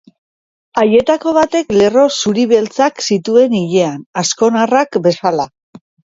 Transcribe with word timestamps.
Haietako 0.83 1.33
batek 1.37 1.69
lerro 1.81 2.05
zuri-beltzak 2.21 3.05
zituen 3.09 3.55
ilean, 3.61 4.01
azkonarrak 4.25 5.01
bezala. 5.11 5.49